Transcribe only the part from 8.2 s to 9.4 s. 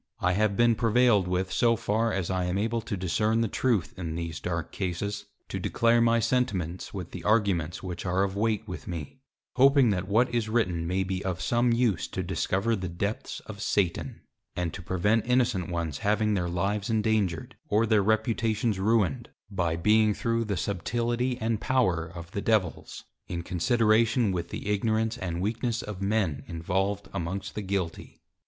of weight with me,